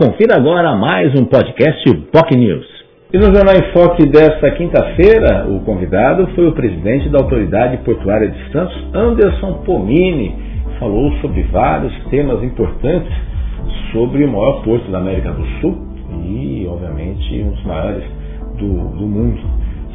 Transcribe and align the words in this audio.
Confira 0.00 0.36
agora 0.36 0.74
mais 0.74 1.12
um 1.14 1.26
podcast 1.26 1.94
POC 2.10 2.34
News. 2.34 2.66
E 3.12 3.18
no 3.18 3.24
Jornal 3.24 3.54
em 3.54 3.70
Foque 3.70 4.08
desta 4.08 4.50
quinta-feira, 4.52 5.46
o 5.46 5.60
convidado 5.60 6.26
foi 6.34 6.48
o 6.48 6.52
presidente 6.52 7.10
da 7.10 7.18
Autoridade 7.18 7.76
Portuária 7.84 8.30
de 8.30 8.50
Santos, 8.50 8.74
Anderson 8.94 9.62
Pomini. 9.62 10.34
Falou 10.78 11.12
sobre 11.20 11.42
vários 11.52 11.92
temas 12.04 12.42
importantes 12.42 13.12
sobre 13.92 14.24
o 14.24 14.28
maior 14.32 14.62
porto 14.62 14.90
da 14.90 15.00
América 15.00 15.32
do 15.32 15.44
Sul 15.60 15.76
e, 16.24 16.66
obviamente, 16.66 17.42
um 17.42 17.50
dos 17.50 17.64
maiores 17.66 18.04
do, 18.56 18.96
do 18.96 19.06
mundo. 19.06 19.38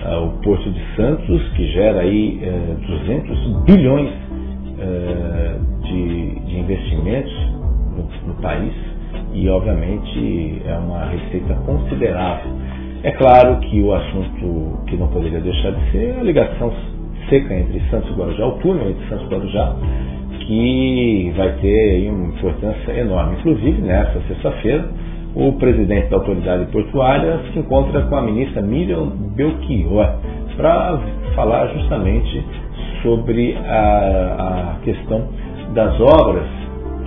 Uh, 0.05 0.23
o 0.23 0.29
Porto 0.43 0.69
de 0.69 0.81
Santos, 0.95 1.41
que 1.55 1.65
gera 1.71 2.01
aí 2.01 2.39
uh, 2.43 2.45
eh, 2.45 2.97
200 3.07 3.63
bilhões 3.63 4.09
uh, 4.11 5.81
de, 5.81 6.39
de 6.45 6.59
investimentos 6.59 7.44
país 8.45 8.73
e, 9.33 9.49
obviamente, 9.49 10.61
é 10.65 10.77
uma 10.77 11.05
receita 11.05 11.55
considerável. 11.65 12.51
É 13.03 13.11
claro 13.11 13.59
que 13.59 13.81
o 13.81 13.93
assunto 13.93 14.79
que 14.87 14.95
não 14.95 15.07
poderia 15.07 15.39
deixar 15.39 15.71
de 15.71 15.91
ser 15.91 16.15
é 16.15 16.19
a 16.19 16.23
ligação 16.23 16.71
seca 17.29 17.53
entre 17.53 17.79
Santos 17.89 18.09
e 18.11 18.13
Guarujá, 18.13 18.45
o 18.45 18.51
túnel 18.59 18.89
entre 18.91 19.07
Santos 19.07 19.25
e 19.25 19.33
Guarujá, 19.33 19.75
que 20.39 21.33
vai 21.35 21.51
ter 21.53 22.09
uma 22.11 22.27
importância 22.27 22.91
enorme. 22.91 23.37
Inclusive, 23.39 23.81
nessa 23.81 24.21
sexta-feira, 24.27 24.89
o 25.35 25.51
presidente 25.53 26.09
da 26.09 26.17
autoridade 26.17 26.65
portuária 26.71 27.39
se 27.51 27.59
encontra 27.59 28.03
com 28.03 28.15
a 28.15 28.21
ministra 28.21 28.61
Miriam 28.61 29.07
Belchior 29.35 30.19
para 30.55 30.99
falar 31.35 31.67
justamente 31.73 32.43
sobre 33.01 33.57
a, 33.67 34.75
a 34.77 34.79
questão 34.83 35.27
das 35.73 35.99
obras 35.99 36.47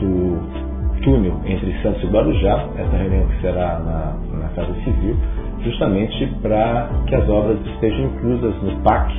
do 0.01 0.67
túnel 1.02 1.41
entre 1.47 1.73
Santos 1.83 2.02
e 2.02 2.07
Guarujá, 2.07 2.66
essa 2.77 2.97
reunião 2.97 3.27
que 3.27 3.41
será 3.41 3.79
na, 3.79 4.38
na 4.38 4.48
Casa 4.51 4.73
Civil, 4.84 5.16
justamente 5.62 6.27
para 6.43 6.88
que 7.07 7.15
as 7.15 7.29
obras 7.29 7.59
estejam 7.66 8.07
inclusas 8.07 8.55
no 8.63 8.77
PAC 8.82 9.13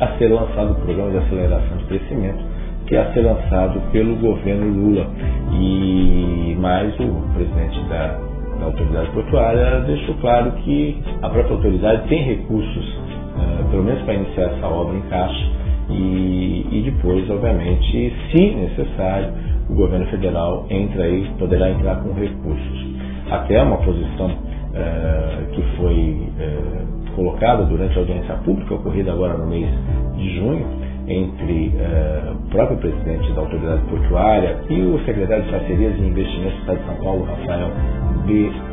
a 0.00 0.08
ser 0.18 0.28
lançado 0.28 0.72
o 0.72 0.74
Programa 0.76 1.10
de 1.10 1.18
Aceleração 1.18 1.76
de 1.78 1.84
Crescimento, 1.84 2.44
que 2.86 2.96
é 2.96 3.00
a 3.00 3.12
ser 3.12 3.20
lançado 3.20 3.80
pelo 3.92 4.16
governo 4.16 4.66
Lula. 4.66 5.06
E 5.52 6.56
mais 6.60 6.94
o 7.00 7.34
presidente 7.34 7.80
da, 7.88 8.18
da 8.58 8.66
autoridade 8.66 9.10
portuária 9.10 9.80
deixou 9.80 10.14
claro 10.16 10.52
que 10.52 11.02
a 11.22 11.28
própria 11.28 11.56
autoridade 11.56 12.08
tem 12.08 12.22
recursos, 12.22 12.94
uh, 12.94 13.70
pelo 13.70 13.84
menos 13.84 14.02
para 14.02 14.14
iniciar 14.14 14.44
essa 14.44 14.66
obra 14.66 14.96
em 14.96 15.02
caixa, 15.02 15.46
e, 15.88 16.66
e 16.70 16.82
depois, 16.90 17.28
obviamente, 17.30 18.12
se 18.30 18.54
necessário, 18.54 19.32
o 19.68 19.74
governo 19.74 20.06
federal 20.06 20.66
entra 20.70 21.04
aí, 21.04 21.30
poderá 21.38 21.70
entrar 21.70 21.96
com 21.96 22.12
recursos. 22.12 22.96
Até 23.30 23.60
uma 23.62 23.78
posição 23.78 24.28
uh, 24.28 25.50
que 25.52 25.62
foi 25.76 26.28
uh, 26.38 27.12
colocada 27.14 27.64
durante 27.64 27.96
a 27.96 28.00
audiência 28.00 28.34
pública 28.44 28.74
ocorrida 28.74 29.12
agora 29.12 29.36
no 29.36 29.46
mês 29.46 29.68
de 30.16 30.36
junho 30.36 30.66
entre 31.08 31.68
uh, 31.68 32.32
o 32.32 32.50
próprio 32.50 32.78
presidente 32.78 33.32
da 33.32 33.40
autoridade 33.40 33.82
portuária 33.84 34.58
e 34.68 34.80
o 34.80 34.98
secretário 35.04 35.44
de 35.44 35.50
Parcerias 35.50 35.96
e 35.98 36.02
Investimentos 36.02 36.54
do 36.54 36.60
Estado 36.60 36.78
de 36.78 36.86
São 36.86 36.96
Paulo, 36.96 37.24
Rafael 37.24 37.70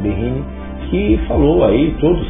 Berrini, 0.01 0.43
que 0.89 1.17
falou 1.27 1.63
aí, 1.65 1.95
todos, 1.99 2.27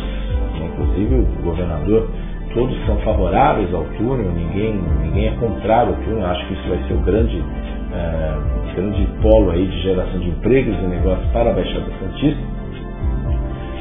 inclusive 0.62 1.16
o 1.16 1.44
governador, 1.44 2.08
todos 2.54 2.86
são 2.86 2.98
favoráveis 2.98 3.74
ao 3.74 3.84
túnel, 3.98 4.32
ninguém, 4.32 4.80
ninguém 5.02 5.28
é 5.28 5.32
contrário 5.32 5.94
ao 5.94 6.02
túnel, 6.04 6.26
acho 6.28 6.48
que 6.48 6.54
isso 6.54 6.70
vai 6.70 6.78
ser 6.88 6.94
o 6.94 7.00
grande 7.00 7.44
é, 7.94 8.74
grande 8.76 9.08
polo 9.22 9.52
aí 9.52 9.66
de 9.68 9.82
geração 9.82 10.20
de 10.20 10.30
empregos 10.30 10.76
e 10.80 10.88
negócios 10.88 11.28
para 11.32 11.52
a 11.52 11.54
Baixada 11.54 11.86
Santista, 12.00 12.42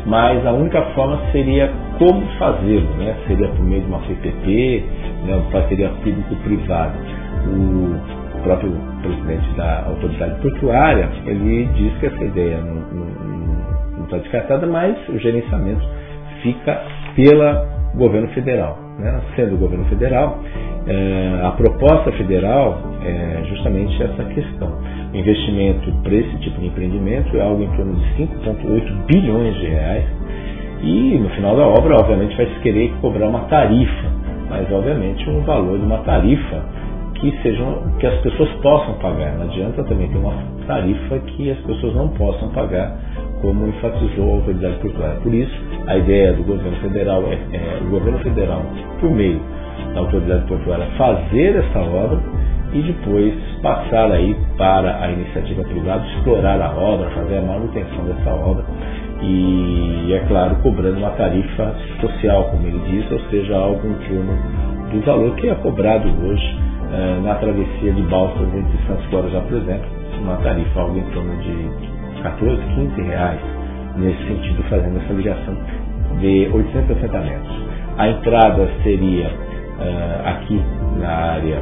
mas 0.06 0.44
a 0.46 0.52
única 0.52 0.82
forma 0.94 1.18
seria 1.32 1.72
como 1.98 2.26
fazê-lo, 2.38 2.88
né? 2.98 3.16
seria 3.26 3.48
por 3.48 3.64
meio 3.64 3.82
de 3.82 3.88
uma 3.88 4.00
PPP, 4.00 4.84
né? 5.26 5.42
parceria 5.50 5.88
público-privada. 6.02 6.94
O 7.46 8.42
próprio 8.42 8.72
presidente 9.02 9.48
da 9.56 9.84
autoridade 9.86 10.40
portuária, 10.40 11.08
ele 11.24 11.68
diz 11.74 11.96
que 11.98 12.06
essa 12.06 12.24
ideia 12.24 12.58
não 12.58 14.04
está 14.04 14.18
descartada, 14.18 14.66
mas 14.66 14.96
o 15.08 15.18
gerenciamento 15.18 15.82
fica 16.42 16.82
pela 17.14 17.81
governo 17.94 18.28
federal. 18.28 18.78
Né? 18.98 19.20
Sendo 19.36 19.54
o 19.54 19.58
governo 19.58 19.84
federal, 19.86 20.38
é, 20.86 21.40
a 21.42 21.50
proposta 21.52 22.12
federal 22.12 22.78
é 23.04 23.44
justamente 23.44 24.02
essa 24.02 24.24
questão. 24.24 24.72
O 25.12 25.16
investimento 25.16 25.92
para 26.02 26.14
esse 26.14 26.36
tipo 26.38 26.60
de 26.60 26.66
empreendimento 26.66 27.36
é 27.36 27.40
algo 27.40 27.62
em 27.62 27.70
torno 27.76 27.94
de 27.94 28.04
5,8 28.22 29.06
bilhões 29.06 29.54
de 29.56 29.66
reais 29.66 30.22
e 30.82 31.16
no 31.16 31.28
final 31.30 31.56
da 31.56 31.64
obra, 31.64 31.94
obviamente, 31.94 32.36
vai 32.36 32.46
se 32.46 32.58
querer 32.60 32.92
cobrar 33.00 33.28
uma 33.28 33.44
tarifa, 33.44 34.10
mas 34.50 34.70
obviamente 34.72 35.30
um 35.30 35.40
valor 35.42 35.78
de 35.78 35.84
uma 35.84 35.98
tarifa 35.98 36.60
que 37.14 37.30
sejam 37.40 37.84
que 38.00 38.06
as 38.06 38.20
pessoas 38.20 38.50
possam 38.54 38.94
pagar. 38.94 39.32
Não 39.36 39.44
adianta 39.44 39.84
também 39.84 40.08
ter 40.08 40.18
uma 40.18 40.34
tarifa 40.66 41.20
que 41.20 41.52
as 41.52 41.58
pessoas 41.58 41.94
não 41.94 42.08
possam 42.08 42.48
pagar, 42.48 42.98
como 43.40 43.68
enfatizou 43.68 44.28
a 44.28 44.34
autoridade 44.34 44.74
portuária. 44.78 45.20
Por 45.20 45.32
isso, 45.32 45.54
a 45.86 45.96
ideia 45.96 46.32
do 46.32 46.42
governo 46.44 46.76
federal 46.78 47.22
é, 47.24 47.34
é 47.34 47.80
o 47.82 47.90
governo 47.90 48.18
federal, 48.20 48.62
por 49.00 49.10
meio 49.10 49.40
da 49.94 50.00
autoridade 50.00 50.46
portuária 50.46 50.86
fazer 50.96 51.56
essa 51.56 51.80
obra 51.80 52.20
e 52.72 52.82
depois 52.82 53.34
passar 53.62 54.10
aí 54.10 54.34
para 54.56 55.04
a 55.04 55.10
iniciativa 55.10 55.62
privada, 55.64 56.04
explorar 56.06 56.60
a 56.60 56.70
obra, 56.72 57.10
fazer 57.10 57.38
a 57.38 57.42
manutenção 57.42 58.04
dessa 58.04 58.30
obra 58.30 58.64
e, 59.22 60.12
é 60.12 60.18
claro, 60.26 60.56
cobrando 60.56 60.98
uma 60.98 61.10
tarifa 61.10 61.74
social, 62.00 62.44
como 62.44 62.66
ele 62.66 62.80
diz, 62.90 63.10
ou 63.10 63.20
seja, 63.30 63.56
algo 63.56 63.86
em 63.86 63.94
torno 64.08 64.36
do 64.90 65.00
valor 65.06 65.34
que 65.36 65.48
é 65.48 65.54
cobrado 65.56 66.08
hoje 66.08 66.58
eh, 66.92 67.20
na 67.22 67.34
travessia 67.36 67.92
de 67.92 68.02
balsas 68.02 68.48
entre 68.54 68.86
Santos 68.86 69.06
Guarujá, 69.10 69.40
por 69.40 69.56
exemplo, 69.58 69.86
uma 70.20 70.36
tarifa 70.38 70.80
algo 70.80 70.98
em 70.98 71.04
torno 71.12 71.36
de 71.38 72.22
14, 72.22 72.62
15 72.74 73.02
reais, 73.02 73.40
nesse 73.96 74.26
sentido, 74.26 74.62
fazendo 74.64 74.98
essa 74.98 75.12
ligação 75.12 75.54
de 76.20 76.48
860 76.52 77.20
metros. 77.20 77.62
A 77.98 78.08
entrada 78.08 78.68
seria 78.82 79.28
uh, 79.28 80.28
aqui 80.28 80.60
na 80.98 81.08
área 81.08 81.60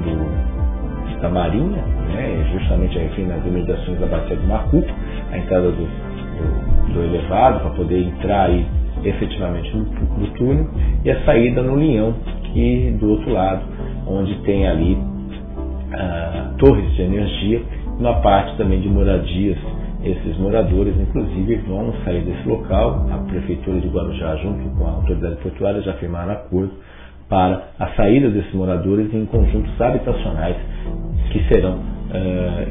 do, 0.00 1.20
da 1.20 1.28
Marinha, 1.28 1.82
né, 2.12 2.46
justamente 2.52 2.98
aqui 2.98 3.22
nas 3.22 3.44
imediações 3.44 3.98
da 3.98 4.06
Bacia 4.06 4.36
do 4.36 4.46
Macuco, 4.46 4.88
a 5.32 5.38
entrada 5.38 5.70
do, 5.70 5.86
do, 5.86 6.92
do 6.92 7.02
elevado 7.02 7.60
para 7.60 7.70
poder 7.70 8.00
entrar 8.00 8.44
aí 8.44 8.66
efetivamente 9.04 9.76
no, 9.76 9.84
no, 10.18 10.26
túnel 10.34 10.68
e 11.04 11.10
a 11.10 11.24
saída 11.24 11.62
no 11.62 11.76
Linhão, 11.76 12.14
que 12.52 12.96
do 13.00 13.10
outro 13.10 13.32
lado, 13.32 13.62
onde 14.06 14.34
tem 14.42 14.66
ali 14.68 14.94
uh, 14.94 16.54
torres 16.58 16.92
de 16.94 17.02
energia, 17.02 17.62
uma 17.98 18.14
parte 18.20 18.56
também 18.56 18.80
de 18.80 18.88
moradias 18.88 19.58
esses 20.06 20.38
moradores, 20.38 20.94
inclusive, 20.98 21.56
vão 21.68 21.92
sair 22.04 22.22
desse 22.22 22.48
local. 22.48 23.06
A 23.10 23.18
Prefeitura 23.28 23.80
de 23.80 23.88
Guarujá, 23.88 24.36
junto 24.36 24.68
com 24.76 24.86
a 24.86 24.90
autoridade 24.92 25.36
portuária, 25.36 25.82
já 25.82 25.94
firmaram 25.94 26.32
acordo 26.32 26.72
para 27.28 27.70
a 27.78 27.88
saída 27.88 28.30
desses 28.30 28.52
moradores 28.54 29.12
em 29.12 29.26
conjuntos 29.26 29.80
habitacionais 29.80 30.56
que 31.30 31.42
serão 31.48 31.80
eh, 32.14 32.68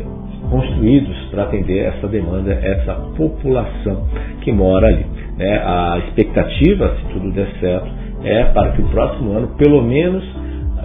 construídos 0.49 1.17
para 1.29 1.43
atender 1.43 1.79
essa 1.79 2.07
demanda, 2.07 2.53
essa 2.53 2.93
população 3.17 4.07
que 4.41 4.51
mora 4.51 4.87
ali. 4.87 5.05
Né? 5.37 5.57
A 5.57 5.97
expectativa, 5.99 6.95
se 6.95 7.13
tudo 7.13 7.31
der 7.31 7.47
certo, 7.59 7.87
é 8.23 8.45
para 8.45 8.71
que 8.71 8.81
o 8.81 8.87
próximo 8.89 9.33
ano, 9.33 9.49
pelo 9.57 9.81
menos, 9.83 10.23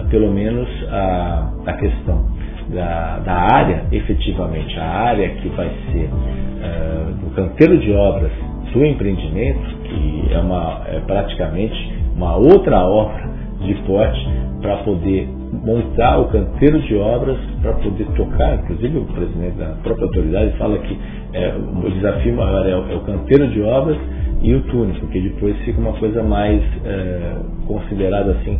pelo 0.09 0.31
menos 0.31 0.67
a, 0.89 1.53
a 1.65 1.73
questão 1.73 2.25
da, 2.73 3.19
da 3.19 3.33
área, 3.33 3.85
efetivamente, 3.91 4.77
a 4.79 4.85
área 4.85 5.29
que 5.35 5.49
vai 5.49 5.69
ser 5.91 6.09
uh, 6.09 7.13
do 7.13 7.35
canteiro 7.35 7.77
de 7.79 7.91
obras 7.93 8.31
do 8.73 8.85
empreendimento, 8.85 9.77
que 9.83 10.33
é, 10.33 10.39
uma, 10.39 10.81
é 10.87 10.99
praticamente 11.01 11.93
uma 12.15 12.35
outra 12.35 12.79
obra 12.85 13.29
de 13.59 13.73
porte 13.85 14.27
para 14.61 14.77
poder 14.77 15.27
montar 15.51 16.19
o 16.19 16.25
canteiro 16.25 16.79
de 16.81 16.95
obras 16.95 17.37
para 17.61 17.73
poder 17.73 18.05
tocar, 18.15 18.55
inclusive 18.55 18.97
o 18.97 19.05
presidente 19.05 19.57
da 19.57 19.75
própria 19.83 20.05
autoridade 20.05 20.57
fala 20.57 20.77
que 20.79 20.97
é, 21.33 21.53
o 21.55 21.89
desafio 21.91 22.35
maior 22.35 22.65
é, 22.65 22.71
é, 22.71 22.95
o 22.95 23.01
canteiro 23.01 23.47
de 23.49 23.61
obras 23.61 23.97
e 24.41 24.55
o 24.55 24.61
túnel, 24.63 24.95
porque 24.99 25.19
depois 25.19 25.55
fica 25.59 25.79
uma 25.79 25.93
coisa 25.93 26.23
mais 26.23 26.61
é, 26.83 27.35
considerada 27.67 28.31
assim, 28.31 28.59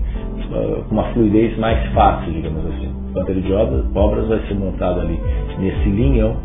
uh, 0.52 0.86
uma 0.92 1.06
fluidez 1.06 1.58
mais 1.58 1.92
fácil, 1.92 2.32
digamos 2.32 2.66
assim. 2.68 2.90
O 3.10 3.14
canteiro 3.14 3.42
de 3.42 3.52
obras, 3.52 3.86
obras 3.96 4.28
vai 4.28 4.40
ser 4.48 4.54
montado 4.54 5.02
ali 5.02 5.20
nesse 5.60 5.90
linhão, 5.90 6.38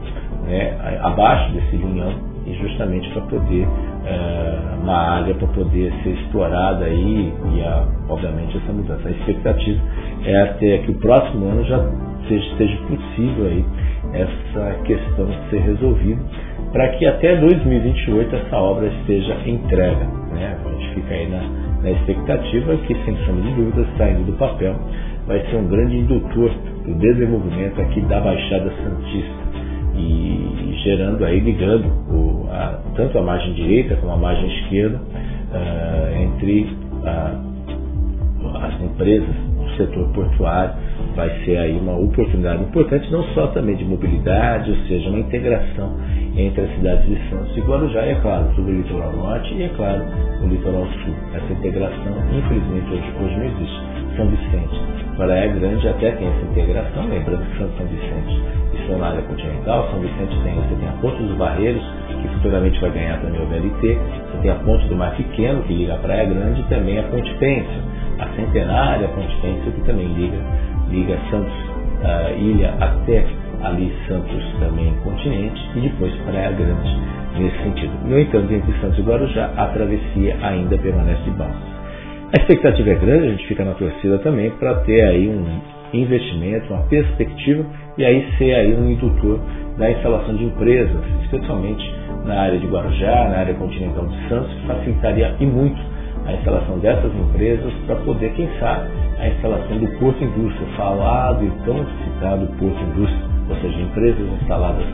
né, 0.47 0.99
abaixo 1.03 1.53
desse 1.53 1.77
linhão, 1.77 2.13
e 2.47 2.55
justamente 2.55 3.09
para 3.11 3.23
poder 3.23 3.69
é, 4.07 4.59
uma 4.83 4.97
área 4.97 5.35
para 5.35 5.49
poder 5.49 5.93
ser 6.03 6.11
explorada 6.11 6.85
aí 6.85 7.33
e 7.55 7.63
a, 7.63 7.87
obviamente 8.09 8.57
essa 8.57 8.73
mudança. 8.73 9.09
A 9.09 9.11
expectativa 9.11 9.81
é 10.25 10.43
até 10.43 10.79
que 10.79 10.93
o 10.93 10.95
próximo 10.95 11.47
ano 11.47 11.65
já 11.65 11.79
seja, 12.29 12.57
seja 12.57 12.77
possível 12.87 13.47
aí 13.47 13.65
essa 14.13 14.79
questão 14.85 15.29
ser 15.51 15.59
resolvida 15.59 16.21
para 16.77 16.89
que 16.89 17.07
até 17.07 17.37
2028 17.37 18.37
essa 18.37 18.57
obra 18.59 18.87
esteja 18.89 19.35
entregue. 19.47 20.05
Né? 20.35 20.59
A 20.63 20.69
gente 20.73 20.95
fica 20.95 21.15
aí 21.15 21.27
na, 21.27 21.41
na 21.83 21.91
expectativa 21.91 22.77
que, 22.77 22.95
sem 23.03 23.17
sombra 23.25 23.45
de 23.45 23.55
dúvidas, 23.55 23.87
saindo 23.97 24.31
do 24.31 24.35
papel, 24.35 24.77
vai 25.27 25.41
ser 25.47 25.57
um 25.57 25.69
grande 25.69 25.97
indutor 25.97 26.51
do 26.85 26.95
desenvolvimento 26.97 27.81
aqui 27.81 28.03
da 28.03 28.21
Baixada 28.21 28.71
Santista 28.71 29.47
e 29.95 30.79
gerando 30.85 31.25
aí, 31.25 31.41
ligando 31.41 31.87
o, 32.13 32.47
a, 32.53 32.79
tanto 32.95 33.19
a 33.21 33.23
margem 33.23 33.55
direita 33.55 33.97
como 33.97 34.13
a 34.13 34.17
margem 34.19 34.47
esquerda 34.47 34.99
uh, 34.99 36.23
entre 36.23 36.77
as 38.55 38.83
empresas 38.83 39.35
do 39.35 39.77
setor 39.79 40.09
portuário 40.13 40.75
vai 41.15 41.31
ser 41.45 41.57
aí 41.57 41.79
uma 41.79 41.97
oportunidade 41.97 42.63
importante 42.63 43.11
não 43.11 43.25
só 43.33 43.47
também 43.49 43.75
de 43.77 43.85
mobilidade, 43.85 44.71
ou 44.71 44.77
seja, 44.87 45.09
uma 45.09 45.19
integração 45.19 45.97
entre 46.37 46.61
as 46.63 46.71
cidades 46.75 47.07
de 47.07 47.31
Santos 47.31 47.57
e 47.57 47.61
Guarujá, 47.61 48.07
e 48.07 48.11
é 48.11 48.15
claro, 48.17 48.55
sobre 48.55 48.73
o 48.73 48.77
litoral 48.77 49.13
norte 49.13 49.55
e 49.55 49.63
é 49.63 49.69
claro, 49.71 50.05
o 50.43 50.47
litoral 50.47 50.87
sul. 50.87 51.15
Essa 51.35 51.53
integração, 51.53 52.13
infelizmente, 52.33 52.91
hoje, 52.93 53.13
hoje 53.23 53.37
não 53.37 53.45
existe. 53.45 53.97
São 54.17 54.27
Vicente, 54.29 54.81
Praia 55.17 55.49
Grande 55.49 55.89
até 55.89 56.11
tem 56.13 56.29
essa 56.29 56.47
integração, 56.47 57.07
lembrando 57.07 57.45
que 57.45 57.59
São 57.59 57.87
Vicente 57.87 58.43
estão 58.75 58.99
na 58.99 59.09
área 59.09 59.23
continental, 59.23 59.89
São 59.91 60.01
Vicente 60.01 60.39
tem, 60.43 60.55
você 60.55 60.75
tem 60.75 60.89
a 60.89 60.93
Ponte 60.93 61.23
dos 61.23 61.37
Barreiros, 61.37 61.83
que 62.23 62.29
futuramente 62.29 62.81
vai 62.81 62.91
ganhar 62.91 63.21
também 63.21 63.43
o 63.43 63.47
VLT, 63.47 63.99
você 64.31 64.39
tem 64.43 64.51
a 64.51 64.55
Ponte 64.57 64.87
do 64.89 64.97
Mar 64.97 65.15
Pequeno, 65.17 65.63
que 65.63 65.75
liga 65.75 65.95
a 65.95 65.99
Praia 65.99 66.25
Grande, 66.25 66.61
e 66.61 66.65
também 66.65 66.99
a 66.99 67.03
Ponte 67.05 67.35
Pêncil, 67.35 67.83
a 68.19 68.29
Centenária, 68.37 69.09
Ponte 69.09 69.37
Pêncil, 69.43 69.73
que 69.73 69.81
também 69.83 70.07
liga, 70.15 70.39
liga 70.89 71.19
Santos 71.31 71.53
uh, 71.53 72.39
Ilha 72.39 72.75
até 72.81 73.27
ali 73.67 73.93
Santos 74.09 74.43
também 74.59 74.95
continente 75.05 75.61
e 75.77 75.81
depois 75.81 76.13
Praia 76.25 76.53
Grande 76.53 77.17
nesse 77.39 77.63
sentido. 77.63 77.93
No 78.05 78.19
entanto, 78.19 78.53
entre 78.53 78.73
Santos 78.81 78.99
e 78.99 79.03
Guarujá, 79.03 79.51
a 79.57 79.67
travessia 79.67 80.37
ainda 80.43 80.77
permanece 80.79 81.23
de. 81.23 81.77
A 82.37 82.41
expectativa 82.41 82.91
é 82.91 82.95
grande, 82.95 83.27
a 83.27 83.31
gente 83.31 83.47
fica 83.47 83.65
na 83.65 83.73
torcida 83.73 84.19
também 84.19 84.51
para 84.53 84.75
ter 84.81 85.03
aí 85.03 85.29
um 85.29 85.45
investimento, 85.93 86.73
uma 86.73 86.83
perspectiva 86.85 87.65
e 87.97 88.05
aí 88.05 88.27
ser 88.37 88.53
aí 88.55 88.75
um 88.75 88.91
indutor 88.91 89.41
da 89.79 89.91
instalação 89.91 90.35
de 90.35 90.45
empresas, 90.45 91.05
especialmente 91.23 91.95
na 92.25 92.41
área 92.41 92.59
de 92.59 92.67
Guarujá, 92.67 93.29
na 93.29 93.39
área 93.39 93.55
continental 93.55 94.07
de 94.07 94.29
Santos, 94.29 94.53
que 94.55 94.67
facilitaria 94.67 95.37
e 95.39 95.47
muito 95.47 95.81
a 96.27 96.33
instalação 96.33 96.79
dessas 96.81 97.15
empresas 97.15 97.73
para 97.87 97.97
poder, 97.97 98.33
quem 98.33 98.49
sabe, 98.59 98.89
a 99.19 99.29
instalação 99.29 99.79
do 99.79 99.87
Porto 99.99 100.25
Indústria, 100.25 100.67
falado 100.77 101.45
e 101.45 101.51
tão 101.65 101.87
citado 102.05 102.47
Porto 102.59 102.83
Indústria, 102.83 103.36
ou 103.49 103.57
seja, 103.57 103.81
empresas 103.81 104.27
instaladas 104.43 104.87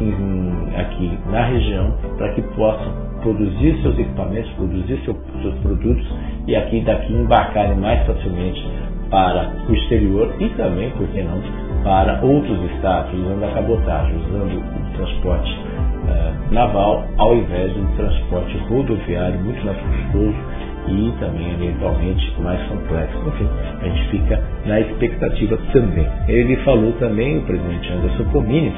em, 0.00 0.76
aqui 0.76 1.18
na 1.30 1.44
região 1.46 1.94
para 2.16 2.32
que 2.32 2.42
possam 2.42 2.92
produzir 3.22 3.80
seus 3.82 3.98
equipamentos, 3.98 4.50
produzir 4.52 4.98
seu, 5.04 5.16
seus 5.42 5.54
produtos 5.60 6.06
e 6.46 6.56
aqui 6.56 6.80
daqui 6.82 7.12
embarcarem 7.12 7.76
mais 7.76 8.06
facilmente 8.06 8.66
para 9.10 9.50
o 9.68 9.74
exterior 9.74 10.34
e 10.38 10.48
também, 10.50 10.90
por 10.90 11.06
que 11.08 11.22
não, 11.22 11.40
para 11.82 12.20
outros 12.22 12.58
estados, 12.72 13.12
usando 13.12 13.44
a 13.44 13.50
cabotagem, 13.52 14.16
usando 14.16 14.58
o 14.58 14.96
transporte 14.96 15.50
uh, 15.50 16.54
naval 16.54 17.04
ao 17.18 17.34
invés 17.34 17.72
do 17.72 17.96
transporte 17.96 18.56
rodoviário, 18.68 19.40
muito 19.40 19.64
mais 19.64 19.78
custoso 19.78 20.69
e 20.90 21.12
também 21.18 21.52
eventualmente 21.52 22.40
mais 22.40 22.60
complexo. 22.68 23.16
Enfim, 23.26 23.48
a 23.80 23.84
gente 23.84 24.08
fica 24.10 24.42
na 24.66 24.80
expectativa 24.80 25.56
também. 25.72 26.06
Ele 26.28 26.56
falou 26.56 26.92
também, 26.92 27.38
o 27.38 27.42
presidente 27.42 27.92
Anderson 27.92 28.24
Pomini, 28.32 28.72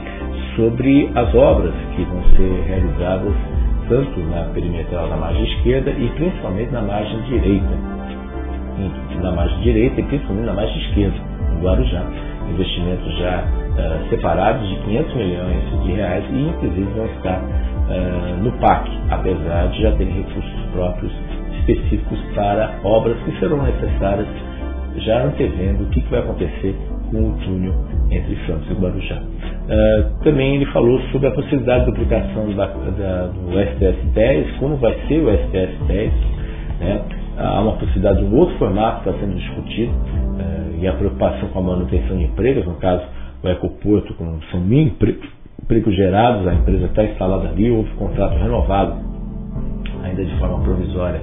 sobre 0.57 1.11
as 1.15 1.35
obras 1.35 1.75
que 1.97 2.05
vão 2.05 2.23
ser 2.37 2.65
realizadas 2.67 3.35
tanto 3.89 4.21
na 4.21 4.45
perimetral 4.55 5.09
da 5.09 5.17
margem 5.17 5.45
esquerda 5.45 5.91
e 5.91 6.09
principalmente 6.11 6.71
na 6.73 6.83
margem 6.83 7.21
direita. 7.23 7.93
Na 9.23 9.33
margem 9.33 9.61
direita 9.61 10.01
e 10.01 10.05
principalmente 10.05 10.47
na 10.47 10.53
margem 10.55 10.79
esquerda, 10.79 11.17
no 11.53 11.61
Guarujá. 11.63 12.05
Investimentos 12.51 13.19
já 13.19 13.45
uh, 13.45 14.09
separados 14.11 14.69
de 14.69 14.77
500 14.77 15.15
milhões 15.15 15.83
de 15.85 15.93
reais 15.93 16.25
e 16.31 16.41
inclusive 16.41 16.93
vão 16.95 17.07
estar 17.07 17.41
uh, 17.41 18.43
no 18.43 18.53
PAC, 18.53 18.91
apesar 19.11 19.69
de 19.69 19.83
já 19.83 19.93
terem 19.93 20.15
recursos 20.15 20.61
próprios 20.73 21.13
específicos 21.63 22.19
para 22.35 22.79
obras 22.85 23.17
que 23.25 23.39
serão 23.39 23.63
necessárias, 23.63 24.27
já 24.99 25.25
antevendo 25.25 25.85
o 25.85 25.87
que, 25.87 26.01
vai 26.11 26.21
acontecer 26.21 26.77
com 27.11 27.31
o 27.31 27.33
túnel 27.39 27.75
entre 28.11 28.37
Santos 28.47 28.71
e 28.71 28.75
Guarujá. 28.75 29.17
Uh, 29.17 30.25
também 30.25 30.57
ele 30.57 30.67
falou 30.67 31.01
sobre 31.13 31.29
a 31.29 31.31
possibilidade 31.31 31.85
de 31.85 31.91
duplicação 31.93 32.53
da, 32.55 32.67
da, 32.67 33.27
do 33.29 33.51
STS-10, 33.53 34.59
como 34.59 34.77
vai 34.77 34.95
ser 35.09 35.23
o 35.23 35.31
STS-10. 35.31 36.11
Né? 36.81 37.03
Há 37.39 37.61
uma 37.61 37.73
possibilidade 37.73 38.19
de 38.19 38.25
um 38.25 38.37
outro 38.37 38.57
formato 38.59 39.03
que 39.03 39.09
está 39.09 39.21
sendo 39.21 39.37
discutido 39.37 39.93
uh, 39.93 40.83
e 40.83 40.87
a 40.87 40.93
preocupação 40.93 41.49
com 41.49 41.59
a 41.59 41.63
manutenção 41.63 42.19
de 42.19 42.25
empregos, 42.25 42.67
no 42.67 42.75
caso 42.75 43.03
o 43.43 43.49
Ecoporto, 43.49 44.15
com 44.15 44.41
são 44.51 44.61
mil 44.61 44.83
empregos 44.83 45.97
gerados, 45.97 46.47
a 46.47 46.55
empresa 46.55 46.87
está 46.87 47.05
instalada 47.05 47.49
ali, 47.49 47.71
houve 47.71 47.91
contrato 47.95 48.37
renovado, 48.39 48.97
ainda 50.05 50.25
de 50.25 50.39
forma 50.39 50.63
provisória, 50.63 51.21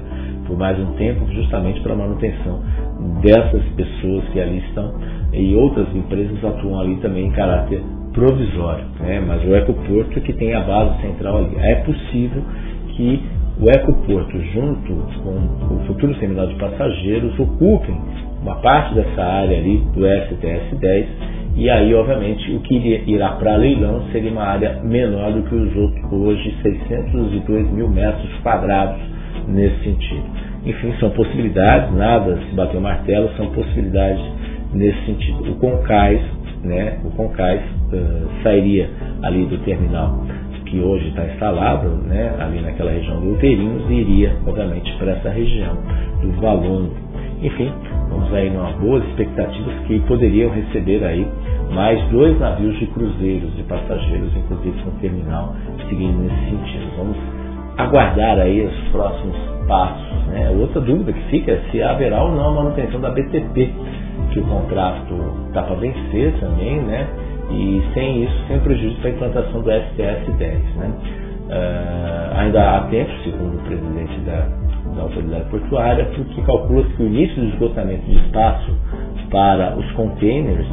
por 0.49 0.57
mais 0.57 0.77
um 0.79 0.93
tempo, 0.93 1.27
justamente 1.31 1.79
para 1.81 1.95
manutenção 1.95 2.59
dessas 3.21 3.63
pessoas 3.75 4.27
que 4.33 4.41
ali 4.41 4.57
estão 4.67 4.95
e 5.31 5.55
outras 5.55 5.95
empresas 5.95 6.43
atuam 6.43 6.79
ali 6.79 6.95
também 6.95 7.27
em 7.27 7.31
caráter 7.31 7.81
provisório, 8.13 8.85
né? 8.99 9.23
mas 9.25 9.43
o 9.45 9.55
Ecoporto 9.55 10.19
que 10.21 10.33
tem 10.33 10.55
a 10.55 10.61
base 10.61 10.99
central 11.01 11.37
ali. 11.37 11.55
É 11.59 11.75
possível 11.75 12.41
que 12.89 13.23
o 13.61 13.69
Ecoporto, 13.69 14.41
junto 14.53 14.93
com 15.21 15.75
o 15.75 15.83
futuro 15.85 16.15
terminal 16.15 16.47
de 16.47 16.55
passageiros, 16.55 17.37
ocupem 17.39 17.95
uma 18.41 18.55
parte 18.55 18.95
dessa 18.95 19.21
área 19.21 19.55
ali 19.55 19.77
do 19.93 20.01
STS-10 20.01 21.05
e 21.55 21.69
aí, 21.69 21.93
obviamente, 21.93 22.51
o 22.53 22.61
que 22.61 23.03
irá 23.05 23.33
para 23.33 23.55
leilão 23.57 24.03
seria 24.11 24.31
uma 24.31 24.43
área 24.43 24.81
menor 24.81 25.33
do 25.33 25.43
que 25.43 25.53
os 25.53 25.75
outros, 25.75 26.11
hoje 26.11 26.55
602 26.63 27.69
mil 27.71 27.89
metros 27.89 28.33
quadrados 28.41 29.18
nesse 29.49 29.83
sentido. 29.83 30.23
Enfim, 30.65 30.93
são 30.99 31.09
possibilidades, 31.11 31.95
nada 31.95 32.37
se 32.37 32.55
bater 32.55 32.77
o 32.77 32.81
martelo, 32.81 33.29
são 33.37 33.47
possibilidades 33.47 34.21
nesse 34.73 35.05
sentido. 35.05 35.51
O 35.51 35.55
Concais, 35.55 36.21
né, 36.63 36.99
o 37.03 37.09
Concais 37.11 37.61
uh, 37.61 38.43
sairia 38.43 38.89
ali 39.23 39.45
do 39.45 39.57
terminal 39.59 40.23
que 40.65 40.79
hoje 40.79 41.07
está 41.07 41.25
instalado, 41.25 41.89
né, 42.07 42.31
ali 42.39 42.61
naquela 42.61 42.91
região 42.91 43.19
do 43.19 43.33
Uteirinhos, 43.33 43.89
e 43.89 43.93
iria, 43.93 44.35
obviamente, 44.45 44.95
para 44.97 45.13
essa 45.13 45.29
região 45.29 45.75
do 46.21 46.31
Valongo. 46.39 46.93
Enfim, 47.41 47.71
vamos 48.09 48.31
aí 48.33 48.49
numa 48.51 48.71
boas 48.73 49.03
expectativas 49.05 49.73
que 49.87 49.99
poderiam 50.01 50.51
receber 50.51 51.03
aí 51.03 51.25
mais 51.71 51.99
dois 52.09 52.37
navios 52.39 52.77
de 52.77 52.85
cruzeiros 52.87 53.55
de 53.55 53.63
passageiros, 53.63 54.29
inclusive 54.35 54.79
com 54.83 54.91
terminal, 54.99 55.55
seguindo 55.87 56.19
nesse 56.19 56.49
sentido. 56.51 56.91
Vamos 56.97 57.17
aguardar 57.77 58.39
aí 58.39 58.65
os 58.65 58.91
próximos 58.91 59.37
passos. 59.67 60.27
Né? 60.27 60.49
Outra 60.49 60.81
dúvida 60.81 61.13
que 61.13 61.23
fica 61.29 61.51
é 61.51 61.61
se 61.71 61.81
haverá 61.81 62.23
ou 62.23 62.31
não 62.31 62.49
a 62.49 62.51
manutenção 62.51 62.99
da 62.99 63.11
BTP, 63.11 63.73
que 64.31 64.39
o 64.39 64.43
contrato 64.43 65.15
está 65.47 65.63
para 65.63 65.75
vencer 65.75 66.33
também, 66.39 66.81
né? 66.81 67.07
e 67.51 67.81
sem 67.93 68.23
isso, 68.23 68.47
sem 68.47 68.59
prejuízo 68.59 68.95
para 68.97 69.09
a 69.09 69.13
implantação 69.13 69.61
do 69.61 69.69
STS-10. 69.69 70.75
Né? 70.75 70.91
Uh, 71.49 72.37
ainda 72.37 72.77
há 72.77 72.81
tempo, 72.89 73.11
segundo 73.23 73.57
o 73.57 73.63
presidente 73.63 74.19
da, 74.19 74.47
da 74.95 75.01
autoridade 75.01 75.49
portuária, 75.49 76.05
porque 76.15 76.41
calcula-se 76.43 76.93
que 76.93 77.03
o 77.03 77.07
início 77.07 77.35
do 77.41 77.47
esgotamento 77.49 78.05
de 78.05 78.17
espaço 78.17 78.71
para 79.31 79.75
os 79.75 79.91
containers, 79.93 80.67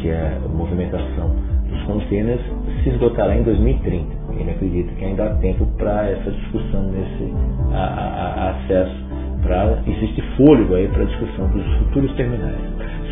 que 0.00 0.08
é 0.08 0.38
a 0.42 0.48
movimentação 0.48 1.34
dos 1.68 1.82
containers, 1.82 2.40
se 2.82 2.90
esgotará 2.90 3.36
em 3.36 3.42
2030. 3.42 4.23
Ele 4.38 4.50
acredita 4.50 4.92
que 4.94 5.04
ainda 5.04 5.24
há 5.24 5.34
tempo 5.36 5.66
para 5.78 6.10
essa 6.10 6.30
discussão 6.30 6.82
nesse 6.90 7.32
a, 7.72 7.78
a, 7.78 8.46
a 8.46 8.50
acesso, 8.50 9.04
para 9.42 9.78
existe 9.86 10.22
fôlego 10.36 10.74
aí 10.74 10.88
para 10.88 11.02
a 11.02 11.06
discussão 11.06 11.48
dos 11.48 11.66
futuros 11.78 12.12
terminais. 12.14 12.58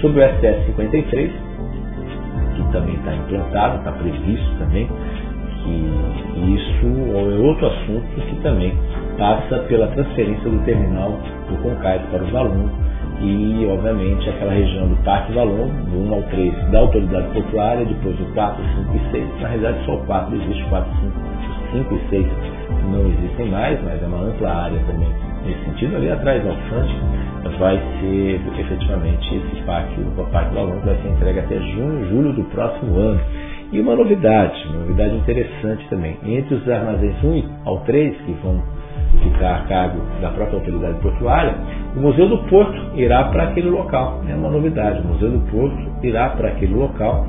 Sobre 0.00 0.25
o 0.25 0.29
STS 0.29 0.67
53, 0.67 1.33
que 2.57 2.73
também 2.73 2.95
está 2.95 3.14
implantado, 3.14 3.79
está 3.79 3.93
previsto 3.93 4.59
também, 4.59 4.88
que 5.62 6.55
isso 6.55 6.87
é 7.14 7.47
outro 7.47 7.67
assunto 7.67 8.21
que 8.29 8.37
também 8.43 8.73
passa 9.19 9.59
pela 9.69 9.87
transferência 9.88 10.50
do 10.50 10.59
terminal 10.64 11.12
do 11.49 11.57
Concais 11.62 12.02
para 12.11 12.25
os 12.25 12.35
alunos 12.35 12.92
e, 13.21 13.66
obviamente, 13.71 14.28
aquela 14.28 14.52
região 14.52 14.88
do 14.88 14.97
Parque 15.04 15.33
Valon, 15.33 15.69
do 15.69 16.09
1 16.09 16.14
ao 16.14 16.23
3 16.23 16.71
da 16.71 16.78
autoridade 16.81 17.28
portuária, 17.28 17.85
depois 17.85 18.16
do 18.16 18.25
4, 18.35 18.62
5 18.62 18.97
e 18.97 19.11
6. 19.12 19.40
Na 19.40 19.49
realidade, 19.49 19.85
só 19.85 19.95
o 19.95 20.07
4 20.07 20.35
existe, 20.35 20.64
4, 20.69 20.90
5, 21.00 21.12
5 21.73 21.95
e 21.95 22.11
6 22.11 22.26
não 22.90 23.07
existem 23.07 23.49
mais, 23.50 23.78
mas 23.85 24.02
é 24.02 24.07
uma 24.07 24.23
ampla 24.23 24.50
área 24.50 24.78
também 24.81 25.09
nesse 25.45 25.64
sentido. 25.64 25.97
Ali 25.97 26.11
atrás 26.11 26.42
da 26.42 26.50
Alfante 26.50 26.95
vai 27.59 27.81
ser 28.00 28.40
efetivamente 28.59 29.35
esse 29.35 29.62
parque, 29.62 30.00
o 30.00 30.25
Parque 30.31 30.54
Valon 30.54 30.78
vai 30.85 30.97
ser 30.97 31.09
entregue 31.09 31.38
até 31.40 31.59
junho, 31.59 32.09
julho 32.09 32.33
do 32.33 32.45
próximo 32.45 32.97
ano. 32.97 33.21
E 33.73 33.81
uma 33.81 33.97
novidade, 33.97 34.69
uma 34.69 34.81
novidade 34.81 35.16
interessante 35.16 35.88
também, 35.88 36.19
entre 36.25 36.57
os 36.57 36.69
armazéns 36.69 37.23
1 37.25 37.42
ao 37.64 37.78
3, 37.81 38.16
que 38.23 38.33
vão 38.42 38.62
ficar 39.23 39.57
a 39.57 39.61
cargo 39.62 39.99
da 40.21 40.31
própria 40.31 40.59
autoridade 40.59 40.99
portuária, 41.00 41.54
o 41.97 42.01
Museu 42.01 42.29
do 42.29 42.39
Porto 42.49 42.81
irá 42.95 43.25
para 43.25 43.45
aquele 43.45 43.69
local. 43.69 44.23
É 44.29 44.35
uma 44.35 44.51
novidade, 44.51 45.01
o 45.01 45.09
Museu 45.09 45.31
do 45.31 45.41
Porto 45.51 45.77
irá 46.03 46.31
para 46.31 46.49
aquele 46.49 46.75
local, 46.75 47.27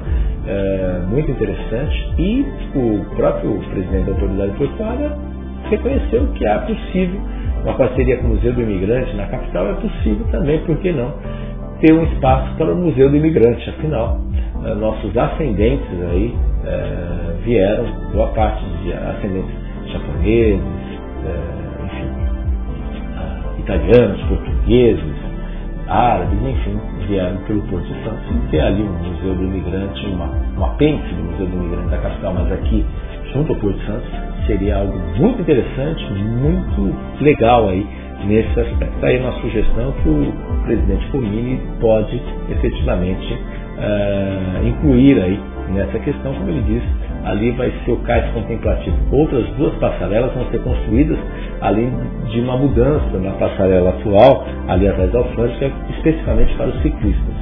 é, 0.47 1.01
muito 1.09 1.29
interessante, 1.31 2.13
e 2.17 2.45
o 2.75 3.05
próprio 3.15 3.59
presidente 3.71 4.05
da 4.05 4.11
autoridade 4.11 4.51
portuária 4.57 5.11
reconheceu 5.69 6.27
que 6.33 6.45
é 6.45 6.57
possível, 6.59 7.19
uma 7.63 7.73
parceria 7.75 8.17
com 8.17 8.27
o 8.27 8.29
Museu 8.29 8.53
do 8.53 8.61
Imigrante 8.61 9.15
na 9.15 9.25
capital, 9.27 9.67
é 9.67 9.73
possível 9.73 10.25
também, 10.31 10.59
por 10.59 10.77
que 10.77 10.91
não, 10.91 11.13
ter 11.79 11.93
um 11.93 12.03
espaço 12.03 12.55
para 12.57 12.73
o 12.73 12.75
Museu 12.75 13.09
do 13.09 13.17
Imigrante, 13.17 13.69
afinal, 13.69 14.19
é, 14.65 14.73
nossos 14.75 15.15
ascendentes 15.17 15.87
aí 16.11 16.35
é, 16.65 17.33
vieram, 17.43 17.85
boa 18.13 18.27
parte 18.29 18.63
de 18.83 18.93
ascendentes 18.93 19.55
japoneses, 19.91 20.61
é, 21.25 21.62
italianos, 23.63 24.21
portugueses, 24.23 25.15
árabes, 25.87 26.39
enfim, 26.41 26.79
vieram 27.07 27.37
pelo 27.47 27.61
Porto 27.63 27.85
de 27.85 28.03
Santos. 28.03 28.23
E 28.31 28.51
ter 28.51 28.61
ali 28.61 28.83
um 28.83 28.91
Museu 28.91 29.35
do 29.35 29.43
Imigrante, 29.43 30.05
uma, 30.07 30.29
um 30.57 30.65
apêndice 30.65 31.13
do 31.13 31.23
Museu 31.23 31.45
do 31.47 31.57
Imigrante 31.57 31.89
da 31.89 31.97
capital, 31.97 32.33
mas 32.33 32.51
aqui 32.51 32.85
junto 33.33 33.53
ao 33.53 33.59
Porto 33.59 33.77
de 33.79 33.85
Santos, 33.85 34.09
seria 34.45 34.77
algo 34.77 34.99
muito 35.17 35.41
interessante, 35.41 36.03
muito 36.13 36.95
legal 37.21 37.69
aí 37.69 37.85
nesse 38.25 38.59
aspecto. 38.59 38.95
Está 38.95 39.07
aí 39.07 39.19
uma 39.19 39.31
sugestão 39.41 39.91
que 40.03 40.09
o 40.09 40.33
presidente 40.65 41.07
Comini 41.09 41.59
pode 41.79 42.21
efetivamente 42.49 43.33
uh, 43.33 44.67
incluir 44.67 45.21
aí 45.21 45.39
nessa 45.69 45.99
questão, 45.99 46.33
como 46.33 46.49
ele 46.49 46.61
disse, 46.61 46.87
ali 47.23 47.51
vai 47.51 47.71
ser 47.85 47.91
o 47.91 47.97
cais 47.97 48.31
contemplativo. 48.33 48.97
Outras 49.11 49.45
duas 49.55 49.73
passarelas 49.75 50.33
vão 50.33 50.45
ser 50.51 50.59
construídas 50.59 51.17
além 51.61 51.91
de 52.29 52.39
uma 52.41 52.57
mudança 52.57 53.17
na 53.19 53.31
passarela 53.31 53.91
atual, 53.91 54.45
ali 54.67 54.87
atrás 54.87 55.11
da 55.11 55.19
alfândega, 55.19 55.71
especificamente 55.91 56.53
para 56.55 56.67
os 56.67 56.81
ciclistas. 56.81 57.35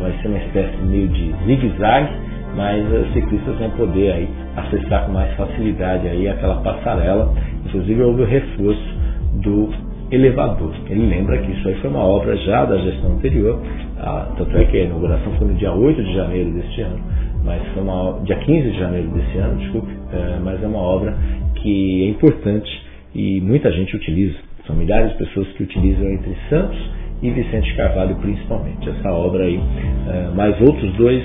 Vai 0.00 0.12
ser 0.22 0.28
uma 0.28 0.38
espécie 0.38 0.76
meio 0.82 1.08
de 1.08 1.34
zigue-zague, 1.46 2.10
mas 2.54 2.86
os 2.92 3.12
ciclistas 3.12 3.58
vão 3.58 3.70
poder 3.70 4.12
aí 4.12 4.28
acessar 4.56 5.06
com 5.06 5.12
mais 5.12 5.32
facilidade 5.34 6.06
aí 6.06 6.28
aquela 6.28 6.56
passarela. 6.56 7.34
Inclusive 7.66 8.02
houve 8.02 8.22
o 8.22 8.26
reforço 8.26 8.96
do 9.42 9.68
elevador. 10.10 10.72
Ele 10.88 11.06
lembra 11.06 11.38
que 11.38 11.50
isso 11.50 11.68
aí 11.68 11.74
foi 11.76 11.90
uma 11.90 12.04
obra 12.04 12.36
já 12.36 12.64
da 12.64 12.76
gestão 12.78 13.12
anterior, 13.12 13.60
a, 13.98 14.28
tanto 14.36 14.56
é 14.56 14.64
que 14.64 14.76
a 14.78 14.84
inauguração 14.84 15.32
foi 15.32 15.48
no 15.48 15.54
dia 15.54 15.72
8 15.72 16.02
de 16.02 16.14
janeiro 16.14 16.50
deste 16.52 16.82
ano 16.82 17.00
mas 17.46 17.62
foi 17.72 17.82
uma 17.82 18.20
dia 18.24 18.36
15 18.36 18.70
de 18.72 18.78
janeiro 18.78 19.08
desse 19.10 19.38
ano, 19.38 19.56
desculpe, 19.60 19.88
é, 20.12 20.38
mas 20.42 20.62
é 20.62 20.66
uma 20.66 20.80
obra 20.80 21.16
que 21.54 22.04
é 22.04 22.08
importante 22.08 22.68
e 23.14 23.40
muita 23.40 23.70
gente 23.72 23.94
utiliza. 23.96 24.36
São 24.66 24.74
milhares 24.74 25.12
de 25.12 25.18
pessoas 25.18 25.46
que 25.52 25.62
utilizam 25.62 26.10
entre 26.10 26.36
Santos 26.50 26.76
e 27.22 27.30
Vicente 27.30 27.74
Carvalho 27.76 28.16
principalmente. 28.16 28.88
Essa 28.88 29.12
obra 29.12 29.44
aí, 29.44 29.60
é, 30.08 30.34
mais 30.34 30.60
outros 30.60 30.92
dois 30.96 31.22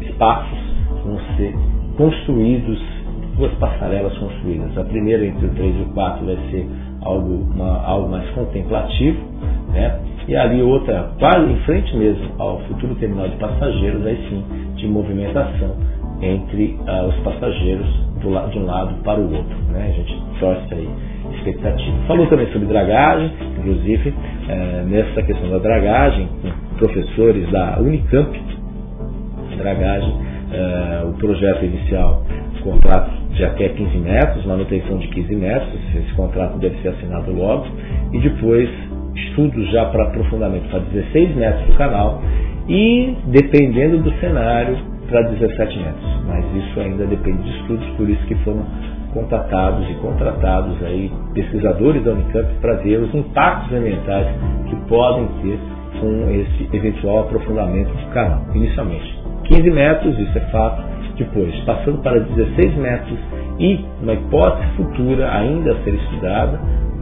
espaços 0.00 0.58
vão 1.04 1.18
ser 1.36 1.52
construídos, 1.96 2.80
duas 3.36 3.52
passarelas 3.54 4.16
construídas. 4.16 4.78
A 4.78 4.84
primeira 4.84 5.26
entre 5.26 5.44
o 5.44 5.50
3 5.50 5.76
e 5.76 5.82
o 5.82 5.86
4 5.86 6.24
vai 6.24 6.38
ser 6.50 6.66
algo, 7.02 7.50
uma, 7.52 7.84
algo 7.84 8.08
mais 8.08 8.28
contemplativo, 8.30 9.18
né? 9.72 9.98
E 10.30 10.36
ali 10.36 10.62
outra, 10.62 11.10
quase 11.18 11.52
em 11.52 11.56
frente 11.62 11.96
mesmo 11.96 12.30
ao 12.38 12.60
futuro 12.60 12.94
terminal 12.94 13.28
de 13.28 13.34
passageiros, 13.36 14.06
aí 14.06 14.16
sim, 14.28 14.44
de 14.76 14.86
movimentação 14.86 15.76
entre 16.22 16.78
uh, 16.86 17.08
os 17.08 17.16
passageiros 17.16 17.86
do, 18.22 18.50
de 18.50 18.58
um 18.60 18.64
lado 18.64 18.94
para 19.02 19.18
o 19.18 19.24
outro. 19.24 19.56
Né? 19.72 19.88
A 19.88 19.92
gente 19.92 20.22
torce 20.38 20.72
aí 20.72 20.88
expectativa. 21.34 21.96
Falou 22.06 22.28
também 22.28 22.46
sobre 22.52 22.68
dragagem, 22.68 23.32
inclusive 23.58 24.10
uh, 24.10 24.86
nessa 24.86 25.20
questão 25.20 25.50
da 25.50 25.58
dragagem, 25.58 26.28
com 26.42 26.76
professores 26.76 27.50
da 27.50 27.80
Unicamp, 27.80 28.40
dragagem, 29.58 30.12
uh, 30.12 31.08
o 31.08 31.12
projeto 31.14 31.64
inicial, 31.64 32.22
contrato 32.62 33.10
de 33.34 33.44
até 33.44 33.68
15 33.70 33.98
metros, 33.98 34.46
manutenção 34.46 34.98
de 34.98 35.08
15 35.08 35.34
metros, 35.34 35.74
esse 35.96 36.14
contrato 36.14 36.56
deve 36.58 36.80
ser 36.82 36.88
assinado 36.88 37.32
logo, 37.32 37.66
e 38.12 38.18
depois 38.20 38.68
estudos 39.14 39.70
já 39.70 39.86
para 39.86 40.04
aprofundamento 40.04 40.68
para 40.70 40.80
16 40.80 41.36
metros 41.36 41.66
do 41.66 41.76
canal 41.76 42.22
e, 42.68 43.16
dependendo 43.26 43.98
do 43.98 44.12
cenário, 44.18 44.76
para 45.08 45.22
17 45.22 45.78
metros. 45.78 46.24
Mas 46.26 46.44
isso 46.54 46.80
ainda 46.80 47.04
depende 47.06 47.42
de 47.42 47.50
estudos, 47.58 47.88
por 47.96 48.08
isso 48.08 48.24
que 48.26 48.34
foram 48.36 48.64
contatados 49.12 49.90
e 49.90 49.94
contratados 49.94 50.80
aí 50.84 51.10
pesquisadores 51.34 52.04
da 52.04 52.12
Unicamp 52.12 52.48
para 52.60 52.74
ver 52.76 53.00
os 53.00 53.12
impactos 53.14 53.72
ambientais 53.76 54.28
que 54.68 54.76
podem 54.88 55.26
ter 55.42 55.58
com 56.00 56.30
esse 56.30 56.76
eventual 56.76 57.20
aprofundamento 57.20 57.92
do 57.92 58.10
canal. 58.12 58.42
Inicialmente 58.54 59.20
15 59.44 59.70
metros, 59.70 60.16
isso 60.16 60.38
é 60.38 60.40
fato, 60.52 60.82
depois 61.16 61.54
passando 61.64 61.98
para 62.02 62.20
16 62.20 62.76
metros 62.76 63.18
e, 63.58 63.84
uma 64.00 64.14
hipótese 64.14 64.70
futura 64.76 65.30
ainda 65.32 65.72
a 65.72 65.82
ser 65.82 65.94
estudada, 65.94 66.60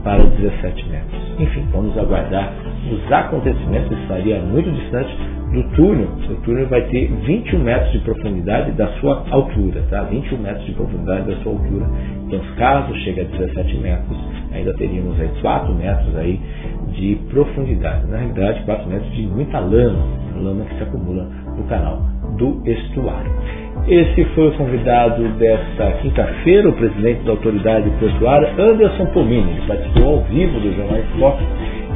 para 0.08 0.24
17 0.24 0.88
metros. 0.88 1.22
Enfim, 1.38 1.66
vamos 1.70 1.98
aguardar 1.98 2.50
os 2.90 3.12
acontecimentos, 3.12 3.92
estaria 3.98 4.40
muito 4.40 4.70
distante 4.72 5.14
do 5.52 5.62
túnel. 5.76 6.08
O 6.30 6.34
túnel 6.36 6.66
vai 6.68 6.80
ter 6.88 7.12
21 7.26 7.58
metros 7.58 7.92
de 7.92 7.98
profundidade 7.98 8.72
da 8.72 8.88
sua 9.00 9.22
altura, 9.30 9.82
tá? 9.90 10.04
21 10.04 10.38
metros 10.38 10.64
de 10.64 10.72
profundidade 10.72 11.26
da 11.26 11.36
sua 11.42 11.52
altura. 11.52 11.86
Então, 12.26 12.40
caso 12.56 12.94
chegue 13.00 13.20
a 13.20 13.24
17 13.24 13.76
metros, 13.76 14.18
ainda 14.50 14.72
teríamos 14.78 15.20
aí 15.20 15.28
4 15.42 15.74
metros 15.74 16.16
aí 16.16 16.40
de 16.92 17.14
profundidade. 17.28 18.06
Na 18.06 18.16
realidade, 18.16 18.62
4 18.64 18.88
metros 18.88 19.12
de 19.12 19.26
muita 19.26 19.58
lama, 19.58 20.06
lama 20.36 20.64
que 20.64 20.74
se 20.74 20.82
acumula 20.84 21.28
no 21.54 21.64
canal 21.64 22.00
do 22.38 22.62
estuário. 22.64 23.30
Esse 23.88 24.22
foi 24.34 24.48
o 24.48 24.52
convidado 24.52 25.26
desta 25.38 25.92
quinta-feira, 26.02 26.68
o 26.68 26.74
presidente 26.74 27.24
da 27.24 27.30
autoridade 27.30 27.88
portuária, 27.98 28.52
Anderson 28.58 29.06
Pomini. 29.06 29.50
Ele 29.50 29.66
participou 29.66 30.16
ao 30.16 30.20
vivo 30.24 30.60
do 30.60 30.74
Jornal 30.74 30.98
Esporte. 30.98 31.42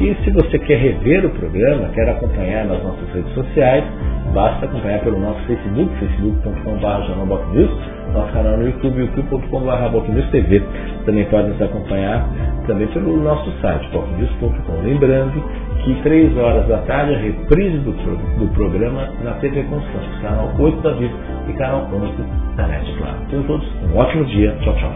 E 0.00 0.14
se 0.24 0.30
você 0.30 0.58
quer 0.58 0.78
rever 0.78 1.26
o 1.26 1.30
programa, 1.30 1.90
quer 1.90 2.08
acompanhar 2.08 2.64
nas 2.64 2.82
nossas 2.82 3.06
redes 3.12 3.30
sociais, 3.34 3.84
basta 4.32 4.64
acompanhar 4.64 5.00
pelo 5.00 5.20
nosso 5.20 5.42
Facebook, 5.42 5.94
facebook.com.br 5.98 8.01
nosso 8.12 8.32
canal 8.32 8.56
no 8.56 8.66
YouTube, 8.66 9.00
youtube.com.br 9.00 10.30
TV. 10.30 10.62
Também 11.04 11.24
pode 11.26 11.48
nos 11.48 11.62
acompanhar 11.62 12.28
também 12.66 12.86
pelo 12.88 13.16
nosso 13.22 13.50
site, 13.60 13.88
bocnews.com. 13.90 14.82
Lembrando 14.84 15.42
que 15.84 15.94
3 16.02 16.36
horas 16.36 16.66
da 16.68 16.78
tarde 16.78 17.14
a 17.14 17.18
reprise 17.18 17.78
do, 17.78 17.92
do 18.38 18.52
programa 18.54 19.10
na 19.24 19.32
TV 19.34 19.62
Constante, 19.64 20.20
canal 20.20 20.52
8 20.58 20.80
da 20.80 20.92
Vida 20.92 21.14
e 21.48 21.52
canal 21.54 21.88
11 21.92 22.12
da 22.56 22.66
NET 22.68 22.92
Claro. 22.98 23.16
Então 23.26 23.42
todos 23.44 23.66
um 23.92 23.96
ótimo 23.96 24.24
dia. 24.26 24.56
Tchau, 24.62 24.74
tchau. 24.76 24.92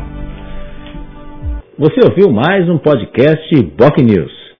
Você 1.78 2.00
ouviu 2.08 2.30
mais 2.30 2.68
um 2.68 2.78
podcast 2.78 3.62
Boc 3.76 3.98
News. 3.98 4.45